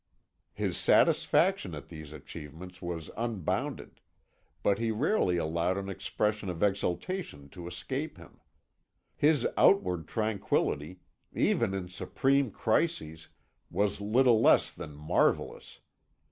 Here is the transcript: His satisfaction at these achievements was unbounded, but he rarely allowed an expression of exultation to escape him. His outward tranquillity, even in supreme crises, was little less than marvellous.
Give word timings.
His 0.53 0.77
satisfaction 0.77 1.75
at 1.75 1.89
these 1.89 2.11
achievements 2.11 2.81
was 2.81 3.11
unbounded, 3.15 4.01
but 4.63 4.79
he 4.79 4.89
rarely 4.89 5.37
allowed 5.37 5.77
an 5.77 5.89
expression 5.89 6.49
of 6.49 6.63
exultation 6.63 7.49
to 7.49 7.67
escape 7.67 8.17
him. 8.17 8.39
His 9.15 9.47
outward 9.55 10.07
tranquillity, 10.07 11.01
even 11.35 11.75
in 11.75 11.87
supreme 11.87 12.49
crises, 12.49 13.27
was 13.69 14.01
little 14.01 14.41
less 14.41 14.71
than 14.71 14.95
marvellous. 14.95 15.81